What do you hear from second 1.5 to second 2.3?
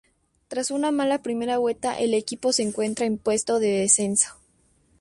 vuelta, el